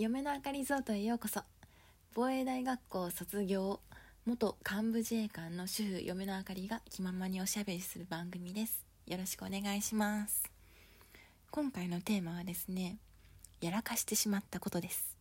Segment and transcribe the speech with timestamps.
[0.00, 1.40] 嫁のあかりゾートへようこそ。
[2.14, 3.80] 防衛大学校卒業
[4.26, 8.86] 元幹部自衛官の主婦嫁のあかりが気ままにおしゃべりする番組です。
[9.08, 10.44] よろしくお願いします。
[11.50, 12.98] 今回のテーマはですね
[13.60, 15.16] やらかしてしまったことです。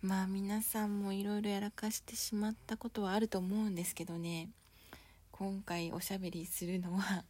[0.00, 4.48] まあ皆さんもいろいろやらかしてしまったことはあると思うんですけどね。
[5.32, 7.24] 今回おしゃべりするのは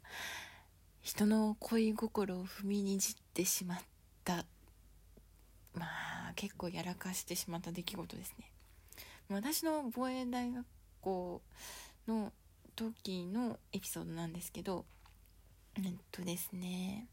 [1.02, 3.78] 人の恋心を踏みにじってしまっ
[4.22, 4.44] た。
[5.74, 8.50] まあ結構やらかしてしまった出来事ですね。
[9.28, 10.66] 私の防衛大学
[11.00, 11.42] 校
[12.08, 12.32] の
[12.74, 14.84] 時のエピソードなんですけど
[15.76, 17.06] えっとですね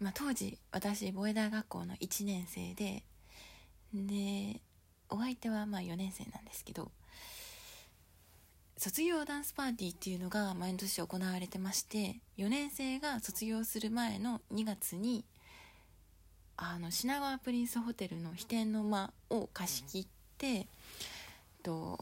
[0.00, 3.04] まあ当時私防衛大学校の1年生で
[3.92, 4.60] で
[5.10, 6.90] お相手はまあ4年生なんですけど
[8.78, 15.24] 卒業ダンスパーティーっていうのが毎年行われてまして4年生が卒業する前の2月に
[16.56, 20.06] あの品川プリンスホテルの飛天の間を貸し切っ
[20.38, 20.68] て
[21.62, 21.98] と、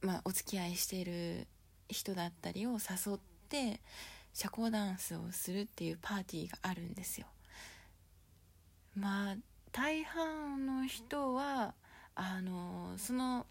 [0.00, 1.46] まあ、お付き合いしている
[1.88, 3.80] 人だったりを誘って
[4.32, 7.26] 社交ダンスをするっていうパーティーがあるんですよ。
[8.94, 9.36] まあ
[9.72, 11.74] 大半の人は
[12.14, 13.46] あのその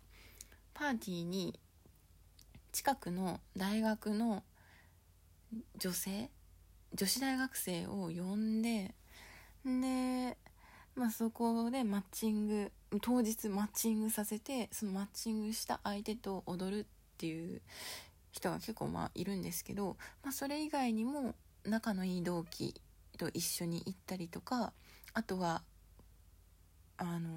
[0.73, 1.59] パーティーに
[2.71, 4.43] 近くの大学の
[5.77, 6.29] 女性
[6.93, 8.93] 女子大学生を呼んで
[9.65, 10.37] で、
[10.95, 12.71] まあ、そこでマッチング
[13.01, 16.85] 当日マッチングさせてそのマッチングした相手と踊るっ
[17.17, 17.61] ていう
[18.31, 22.73] 人が結構まあいるんですけど、まあ、それ以外にも仲のいい同期
[23.17, 24.73] と一緒に行ったりとか
[25.13, 25.61] あとは
[26.97, 27.31] あのー、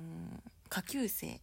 [0.68, 1.40] 下級生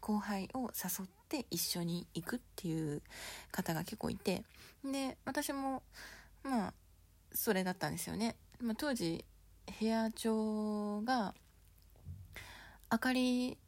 [0.00, 3.02] 後輩を誘って一緒に行くっていう
[3.50, 4.44] 方が結構いて
[4.84, 5.82] で私も
[6.42, 6.74] まあ
[7.32, 9.24] それだったんですよね、まあ、当時
[9.78, 11.34] 部屋長が
[12.90, 13.58] 「あかり、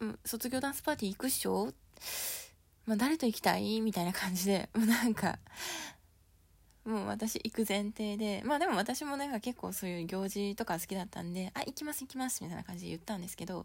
[0.00, 1.72] うん、卒業ダンスパーティー行くっしょ?」
[2.86, 3.80] まあ、誰と行きたい？
[3.80, 5.38] みたいな感じで、 もうなんか、
[6.84, 13.64] もう私行く前提で、まあでも私もなんか結構そういう行事とか好きだったんで、あ、行きます行きますみたいな感じで言ったんですけど、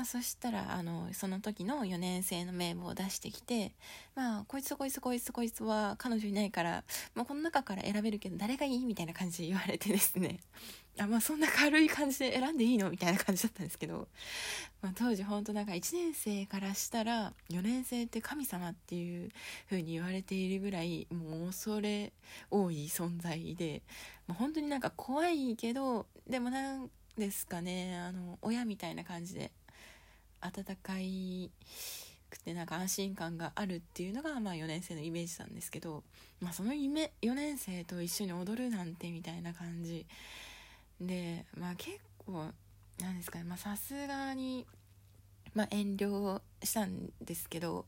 [0.00, 3.74] まあ、そしたらあのその時の4年生の名簿を出してきて
[4.14, 6.84] まあこいつこいつこいつこいつは彼女いないから、
[7.14, 8.86] まあ、この中から選べるけど誰がいい？
[8.86, 10.40] みたいな感じで言われてですね。
[10.98, 12.88] あまあそんな軽い感じで選んでいいの？
[12.90, 14.08] みたいな感じだったんですけど、
[14.80, 19.28] まあ、当時本当なんか1年生からしたら4年生って神様っていう
[19.68, 22.14] 風に言われているぐらいもう恐れ
[22.50, 23.82] 多い存在で、
[24.26, 29.50] まあ、本当になんか怖いけどでもなんですかねあの親みたいな感じで
[30.40, 31.50] 温かい
[32.30, 36.02] くてなんか安心感があるっていうのがまあ4年生のイメージなんですけど、
[36.40, 40.06] まあ、そのイメ4年生と一緒に踊るなんてみたいな感じ。
[41.00, 42.50] でまあ結構
[43.00, 44.66] なんですかねさすがに、
[45.54, 47.86] まあ、遠慮したんですけど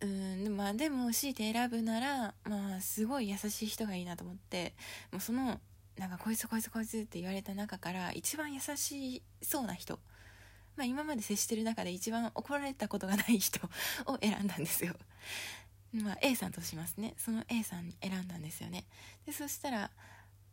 [0.00, 4.74] うんまあでも強いて選ぶならまあすごい優しい人がいいなと思って
[5.12, 5.60] もうその
[5.96, 9.98] なんかこいつこいつこいつって言われた中から一番優しそうな人
[10.78, 13.58] まあ、今まで接してる中で一番怒られたことがない人
[14.06, 14.94] を選んだんですよ。
[15.92, 17.14] まあ、A さんとしますね。
[17.18, 18.84] その A さんに選んだんですよね。
[19.26, 19.90] で、そしたら、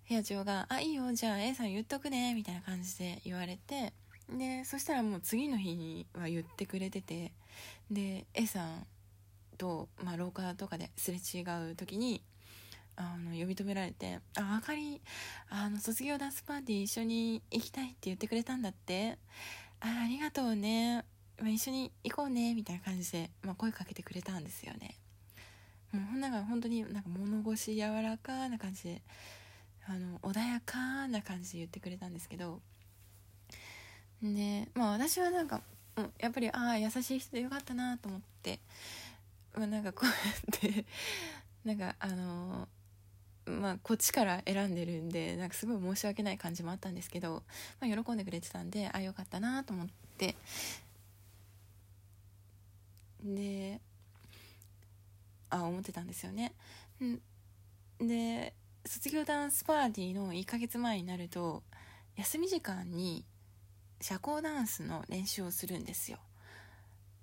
[0.10, 3.94] 部屋長が、あ、いいよ、じゃあ A さん言っとくね、みたいな感じで言われて、
[4.28, 7.32] で、そしたらもう次の日には言ってくれてて、
[7.92, 8.88] で、A さん
[9.60, 12.24] と、まあ、廊下とかですれ違う時に、
[12.98, 15.02] あの呼び止められて「ああかり
[15.50, 19.18] あの卒業ダンスパーティー一緒に行きたいって言ってくれたんだって
[19.86, 21.06] あありがとうね、
[21.40, 24.96] まあ、一緒に行こうねみたいな感じで、まあ、声かけてくれたんですよね。
[25.92, 29.02] もうなんか本当になんか物腰柔らかな感じで
[29.88, 32.60] あの穏やかな感じで言ってくれたんですけど。
[34.24, 35.62] でまあ私はなんか
[36.20, 38.60] やっぱりああ優しい人でよかったなと思って、
[39.56, 40.86] まあ、なんかこうやって
[41.64, 42.68] なんかあの
[43.46, 47.44] まあ、こっちから選んでるんでなんかすごい申し訳ない感じもあったんですけど、
[47.80, 49.88] まあ、喜んでくれてたんであよかったなと思っ
[50.18, 50.36] て
[53.24, 53.80] で
[55.50, 56.54] あ思ってたんですよね。
[58.00, 58.54] で
[58.86, 61.64] 卒業ダンスパーティーの1ヶ月前になると
[62.16, 63.26] 休み時間に
[64.02, 66.20] 社交ダンスの練習をするんですよ。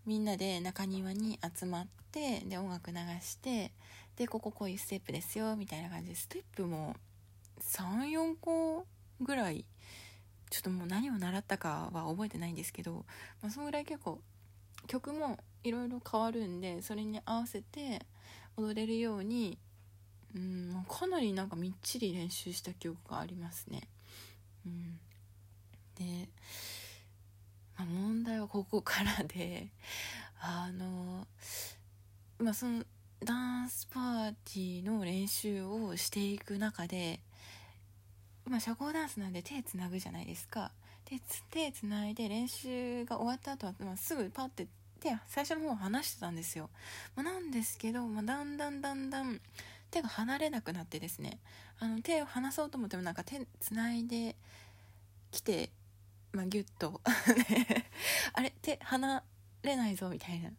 [0.05, 3.71] みんなで中庭に集まってで音楽流して
[4.17, 6.95] でこここういうステップですよみたいな感じでステップも
[7.61, 8.87] 34個
[9.21, 9.65] ぐらい
[10.51, 13.07] ちょっともう何を習ったかは覚えてないんですけど、
[13.41, 14.21] まあ、そのぐらい結構
[14.87, 18.05] 曲もいろいろ変わるんでそれに合わせて
[18.57, 19.59] 踊れるように
[20.35, 23.83] うんかなりなんかみっちり練習した記憶がありますね。
[24.67, 24.99] うん
[25.95, 26.29] で、
[27.77, 29.69] まあ、問題はここからで
[30.41, 31.27] あの
[32.39, 32.85] まあその
[33.25, 37.21] ダンスパーティーの練習をしていく中で
[38.47, 40.73] 今社交ダンスなんで手つなぐじゃないですか。
[41.09, 41.21] で
[41.51, 44.67] 手つないで練習が終わった後は、まあ、すぐパッて
[45.01, 46.71] 手最初の方離してたんですよ、
[47.17, 49.41] まあ、なんですけど、まあ、だんだんだんだん
[49.91, 51.39] 手が離れなくなってですね。
[51.79, 54.37] あの手を離そうと思ってもなんか手つないで
[55.31, 55.71] きて、
[56.33, 57.01] まあ、ギュッと。
[58.33, 59.23] あれ手離
[59.63, 60.51] れないぞみたいな。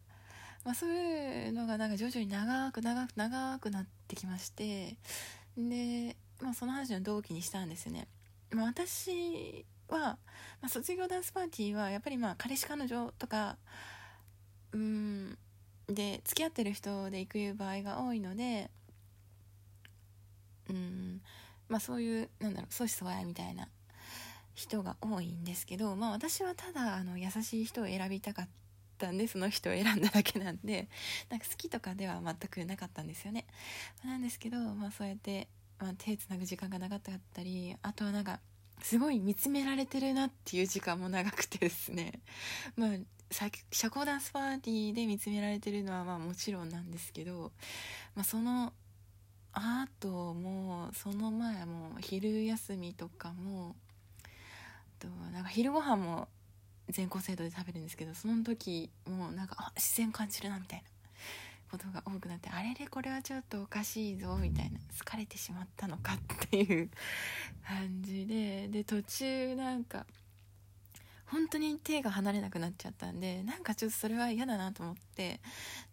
[0.64, 4.96] まあ、そういうのがなんか徐々に長く長く長くなってきまして
[5.56, 8.08] で、まあ、その話の同期にしたんですよね。
[8.50, 10.18] まあ、私は、ま
[10.62, 13.56] あ、卒業ダンスパーティーはやっぱりまあ彼氏彼女とか
[14.72, 15.38] うん
[15.86, 18.70] で付き合ってる人で行く場合が多いので
[20.70, 21.20] うん
[21.68, 23.68] まあそういうなんだろう相思相愛みたいな
[24.54, 28.63] 人が多いんですけど、まあ、私はただあの優しい人を選びたかった
[28.96, 30.88] たんでその人を選んだだけなんで
[31.30, 33.46] なんか好きとかでは全くなかったんですよね。
[34.04, 35.48] なんですけど、まあ、そうやって、
[35.78, 38.40] まあ、手つなぐ時間が長かったりあとはなんか
[38.82, 42.20] すごい見つめられてるなっていう時間も長くてですね。
[42.76, 42.90] まあ
[43.30, 47.52] 社交ダンスパーティーで見つめられてるのはまあもちろんなんですけど、
[48.14, 48.72] まあ、その
[49.52, 53.74] あともその前も昼休みとかも
[55.04, 56.28] となんか昼ご飯も
[56.88, 60.84] 全校生徒で食べるんですけどその時もうなんかあ自然感じるなみたいな。
[61.70, 64.78] ことが多くなってあれれこれはちょっとおかしいぞみたいな。
[64.94, 66.90] 疲れてしまったのかっていう
[67.66, 68.68] 感じで。
[68.68, 70.06] で途中なんか
[71.26, 75.40] 本当に手が離れなくなっちゃったんでなんかちょっとそれは嫌だなと思って。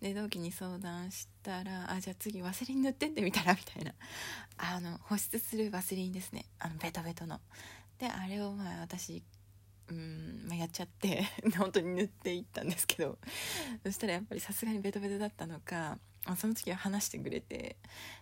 [0.02, 3.94] で同期に相談したらあじゃあ次ワセリン塗ってってみたらみたいな。
[4.58, 6.46] あの保湿するワセリンですね。
[6.60, 7.40] あのベトベトの。
[7.98, 9.24] であれをまあ私
[9.90, 11.24] うん、まあ、やっちゃって
[11.58, 13.18] 本当に塗っていったんですけど
[13.84, 16.00] そしたらやっぱりさすがにベトベトだったのか
[16.38, 17.78] その時は話してくれて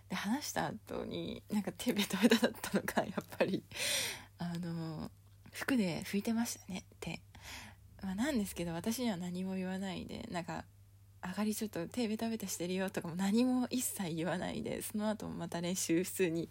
[0.08, 3.62] で話した後になんか手ベトベトだったのかやっぱり
[4.38, 5.10] あの
[5.52, 7.20] 服で拭いてましたね手、
[8.02, 10.64] まあ、なんですけど私には何も言わないでなんか
[11.22, 16.48] 上がりちょっと手ベタベタしてるよとかも何も一切言わないでその後もまた練習普通に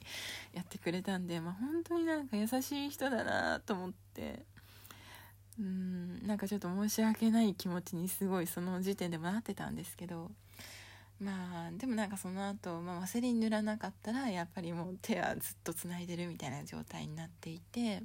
[0.54, 4.46] やってくれたんで、まあ、本当になんか優しい人だなと思って。
[5.60, 10.32] うんなんかちょっと申し訳ない気持ちにすごいその時点でもなってたんですけど
[11.20, 18.04] まあでもなんかその後、まあ、ワセリン塗らなかったらやっぱりもう手はずっとつないでるみたいな状態になっていて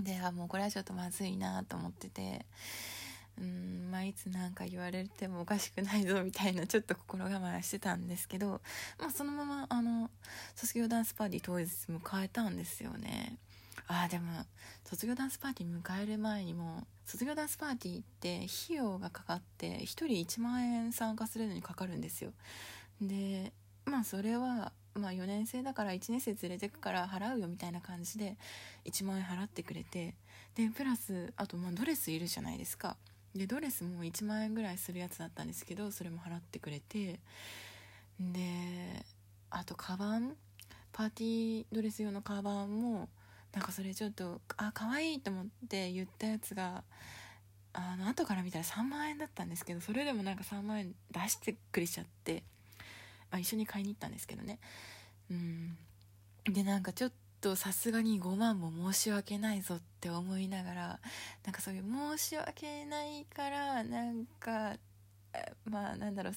[0.00, 2.46] であもうこれはちょっとまずいなと思ってて
[3.38, 8.62] うんまあいつ何か言われてもおかしくないぞみたいなちょっと心構えしてたんですけど、
[8.98, 10.10] まあ、そのままあの
[10.54, 13.36] 卒業ダンスパーティー当日迎えたんですよね。
[13.92, 14.46] ああでも
[14.84, 22.32] 卒業ダンスパーティー迎える前にも卒業ダンスパーティーって費用がかかって1人1万円参加するのにかかるんですよ。
[23.02, 23.52] で
[23.86, 28.36] まあそれはまあ4年生だから1年生連れてくから払うよみたいな感じで
[28.84, 30.14] 1万円払ってくれて
[30.54, 32.96] でプラスあとまあドレスいるじゃないですか。
[33.34, 37.18] でドレスも1万円ぐらいするやつだったんですけどそれも払ってくれて
[38.20, 39.04] で
[39.50, 40.36] あとカバン。
[40.92, 43.08] パーティードレス用のカバンも
[43.52, 46.84] なんかそれちょっとあ可愛いと思って言ったやつが
[47.72, 52.42] あの後から見たら3万円だったんですけどそれでもなんか3万円出してくれちゃって、
[53.30, 54.58] まあ、一緒に買いに行ったんですけどね。
[55.30, 55.76] うん。
[56.44, 61.00] でなんかちょっとさすがに5万も申し訳ないぞって思いながら
[61.44, 61.84] なんかそういう
[62.16, 64.74] 申し訳ないからなんか
[65.64, 66.34] まあなんだろう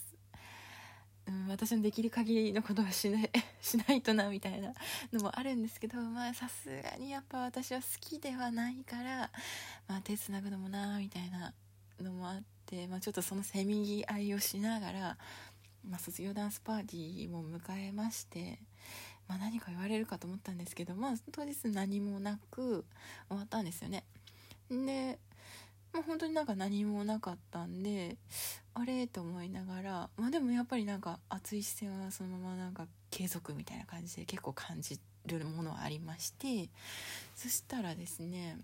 [1.27, 3.29] うん、私のできる限りのことはしない
[3.61, 4.73] しないとなみたいな
[5.11, 9.31] のもあるんですけどまあさすがにやっぱ私は好きではないから、
[9.87, 11.53] まあ、手つなぐのもなみたいな
[12.01, 15.17] のもあって、まあ、ちょっとそのせめぎ合いをしながら、
[15.87, 18.59] まあ、卒業ダンスパーティーも迎えまして、
[19.27, 22.85] まあ、何か言われるかと思ったんですけど、まあ、当日何もなく
[23.29, 24.03] 終わったんですよね。
[24.69, 25.19] で
[25.93, 28.17] まあ、本当になんか何もなかったんで
[28.73, 36.69] あれと思いながらまあでもやっぱりなんか熱い視線はそのままなんか継続みたいな感じで結構感じるものはありまして
[37.35, 38.57] そしたらですね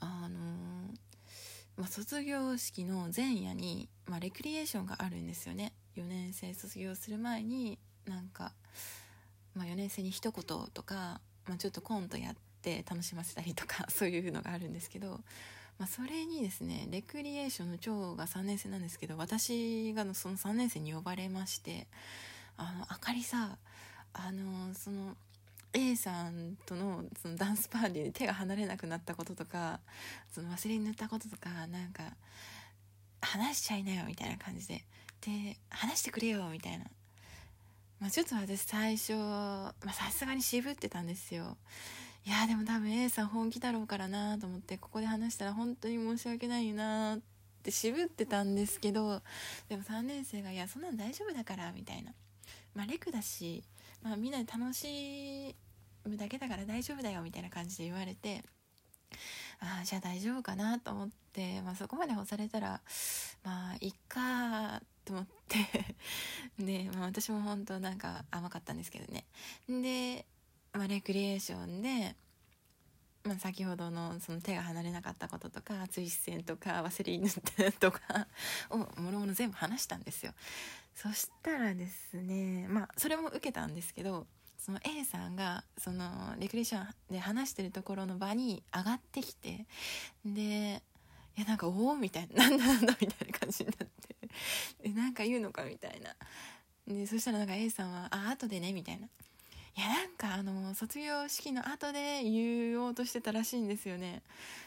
[0.00, 0.92] あの
[1.76, 5.72] まあ、卒業式の前夜に、まあ、レクリエーションがあるんですよね。
[5.96, 8.52] 4年生卒業する前になんか、
[9.54, 15.20] まあ、4年生に一言とか、まあ、ちょっとコントやって楽しませたりとかそういうのがあるんですけど
[15.78, 21.88] まあ、それにですねレクリエーションの長が3年生なんですけど私がその3年生に呼ばれまして
[22.56, 23.58] 「あのあかりさ
[24.12, 25.16] あのその
[25.72, 29.80] A さんとのそのダンスパーティーで手が離れなくなったこととか
[30.32, 32.16] その忘れに塗ったこととかなんか
[33.20, 34.84] 話しちゃいなよみたいな感じで
[35.22, 36.84] で話してくれよみたいな。
[38.00, 39.14] まあ、ちょっと私最初
[39.92, 41.56] さすがに渋ってたんですよ。
[42.26, 47.20] いやでも多分 A さん本気だろうからなと思ってここで話したら本当に申し訳ないなっ
[47.62, 49.20] て渋ってたんですけど
[49.68, 52.12] でも3年生が「いやそんなの大丈夫だから」みたいな。
[52.74, 53.62] まあレクだし、
[54.02, 55.54] まあ、みんなで楽し
[56.04, 58.42] むだけだから大丈夫だよみたいな感じで言われて
[59.60, 62.80] ああじゃあ大丈夫かなと思って、まあ、そこまで押されたら
[63.44, 65.94] まあいっかと思って。
[66.58, 69.24] で、まあ、私も本当なんか甘かったんですけどね。
[69.68, 70.24] で、
[70.74, 72.16] まあ、レクリエーションで、
[73.22, 78.26] まあ、先ほどのその手が離れなかったこととか熱い視線とかワセリン塗ってとか
[78.70, 80.34] をもろもろ全部話したんですよ
[80.94, 84.26] そしたらですねまあそれも受けたんですけど
[84.58, 89.66] その A さんがそのレクリエーションで話してるところの場に上がってきて
[90.24, 90.82] で
[91.36, 94.16] いやなんかおおみたいななんだなんだみたいな感じになって
[94.82, 96.16] えなんか言うのかみたいな
[96.86, 99.08] でそしたらなんか A さんは「あ後でね」みたいな。
[99.76, 104.22] いやなんかあの卒業式の後で言おうとしてたらしいんですよね。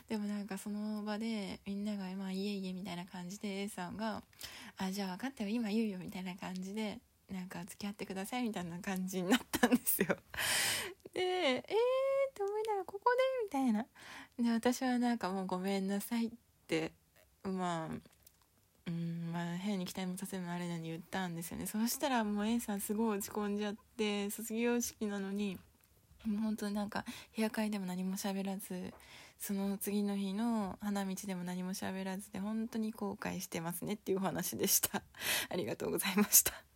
[0.10, 4.22] でもなんかその場でみんなが「まあいえいえ」みたいな感じで A さんが
[4.78, 7.00] 「あじゃあ分かったよ今言うよ」みたいな感じで
[7.32, 10.08] なんか付き合ってくださいみたいな感じになったんですよ。
[11.14, 11.64] でえーっ
[12.34, 13.86] て思いながらここでみたいな。
[14.38, 16.32] で私はなんかもうごめんなさいっ
[16.68, 16.92] て
[17.44, 18.10] まあ
[18.88, 21.68] うんまあ部屋に期待もさせるのあれなに言ったんですよね。
[21.68, 25.58] そしたらもう A さんすごい落ち込んじゃって卒業式なのに
[26.26, 28.94] もう本当になんか部屋会でも何も喋らず
[29.40, 35.02] その次の日の花道でも何も喋らずで本当に後悔してますねっていうお話でした。
[35.50, 36.68] ありがとうございました。